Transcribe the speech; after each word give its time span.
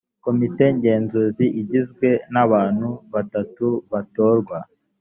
komite 0.25 0.63
ngenzuzi 0.77 1.45
igizwe 1.61 2.07
n’abantu 2.33 2.89
batatu 3.13 3.65
batorwa 3.91 4.57